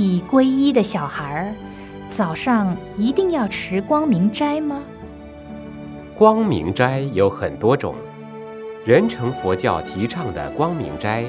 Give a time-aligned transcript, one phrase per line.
[0.00, 1.52] 已皈依的小孩儿，
[2.06, 4.80] 早上一定要持光明斋吗？
[6.14, 7.96] 光明斋有很多种，
[8.84, 11.24] 人成佛教提倡的光明斋，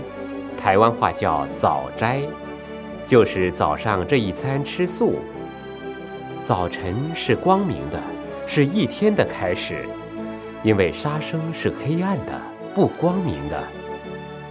[0.55, 2.21] 台湾话叫早斋，
[3.07, 5.15] 就是早上这一餐吃素。
[6.43, 7.99] 早晨是光明的，
[8.45, 9.83] 是一天的开始，
[10.61, 12.39] 因为杀生是黑暗的、
[12.75, 13.63] 不光明的，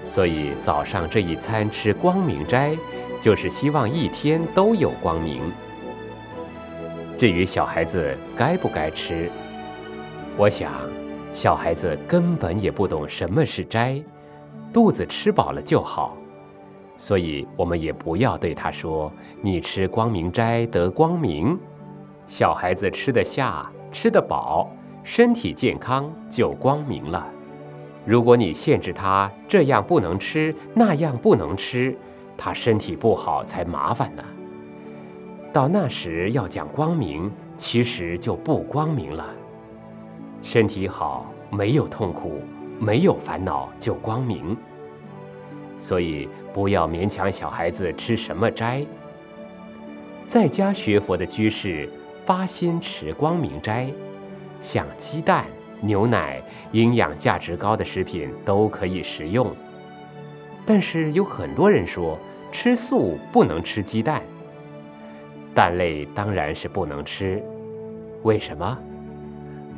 [0.04, 2.76] 所以早上这一餐吃光明斋，
[3.20, 5.40] 就是希望一天都有光明。
[7.16, 9.30] 至于小孩子该不该吃，
[10.36, 10.72] 我想
[11.32, 14.00] 小孩子根本也不懂什么是斋，
[14.72, 16.16] 肚子吃饱了就好，
[16.96, 19.12] 所以我们也不要对他说
[19.42, 21.58] ：“你吃光明斋得光明。”
[22.26, 24.70] 小孩子吃得下、吃得饱，
[25.02, 27.26] 身体健康就光明了。
[28.04, 31.96] 如果你限制他这样不能吃、那样不能吃，
[32.38, 34.24] 他身体不好才麻烦呢。
[35.52, 39.26] 到那时要讲光明，其实就不光明了。
[40.40, 42.40] 身体好，没有痛苦，
[42.78, 44.56] 没有烦恼，就光明。
[45.78, 48.86] 所以不要勉强小孩子吃什么斋。
[50.26, 51.86] 在家学佛的居士。
[52.26, 53.90] 发心持光明斋，
[54.60, 55.46] 像鸡蛋、
[55.80, 56.42] 牛奶，
[56.72, 59.50] 营养价值高的食品都可以食用。
[60.70, 62.18] 但是有很多人说
[62.52, 64.22] 吃素不能吃鸡蛋，
[65.54, 67.42] 蛋类当然是不能吃。
[68.22, 68.78] 为什么？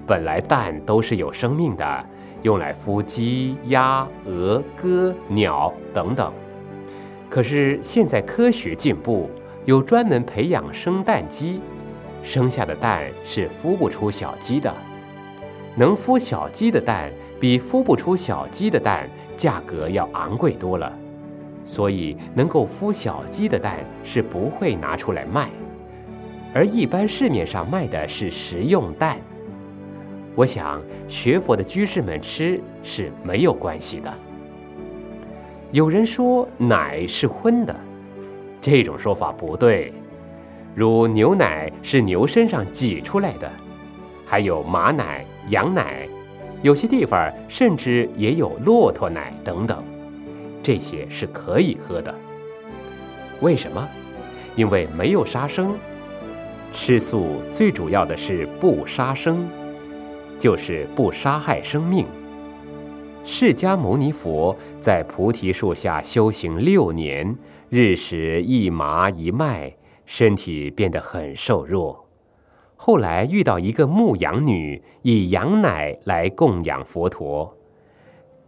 [0.04, 2.06] 本来蛋都是有生命的，
[2.42, 6.32] 用来孵鸡、鸭、鹅、鸽、鸟等等。
[7.28, 9.30] 可是现在科学进步，
[9.66, 11.60] 有专门培养生蛋鸡。
[12.24, 14.74] 生下的蛋是孵不出小鸡的，
[15.80, 20.92] 能孵小鸡的蛋比孵不出小鸡的蛋价格要昂贵多了，
[21.64, 25.48] 所以能够孵小鸡的蛋是不会拿出来卖，
[26.52, 29.16] 而一般市面上卖的是食用蛋。
[30.34, 34.12] 我想学佛的居士们吃是没有关系的。
[35.72, 37.74] 有人说奶是荤的，
[38.60, 39.94] 这种说法不对。
[40.74, 43.50] 如牛奶是牛身上挤出来的，
[44.26, 46.08] 还有马奶、羊奶，
[46.62, 49.84] 有些地方甚至也有骆驼奶等等，
[50.62, 52.14] 这些是可以喝的。
[53.40, 53.86] 为什么？
[54.56, 55.74] 因为没有杀生。
[56.72, 59.48] 吃素最主要的是不杀生，
[60.38, 62.06] 就是不杀害生命。
[63.24, 67.36] 释迦牟尼佛在菩提树下修行六年，
[67.68, 69.72] 日食一麻一麦。
[70.06, 72.04] 身体变得很瘦弱，
[72.82, 77.54] 后来遇到一个牧羊女，以羊奶来供养佛陀。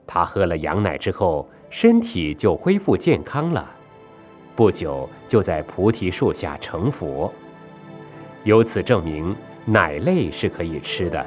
[0.06, 3.70] 他喝了羊奶之后，身体就恢复健康了，
[4.56, 7.30] 不久就在菩提树下成佛。
[8.44, 11.26] 由此证明，奶类是可以吃的，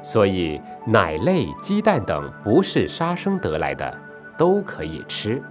[0.00, 3.92] 所以奶类、鸡蛋等不是杀生得来的，
[4.38, 5.42] 都可以吃。